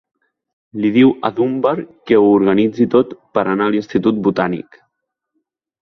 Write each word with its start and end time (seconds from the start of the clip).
Li 0.85 0.89
diu 0.95 1.11
a 1.27 1.29
Dunbar 1.39 1.73
que 2.11 2.19
ho 2.21 2.25
organitzi 2.37 2.89
tot 2.97 3.15
per 3.39 3.45
anar 3.53 3.69
a 3.71 3.75
l'Institut 3.77 4.19
Botànic. 4.29 4.85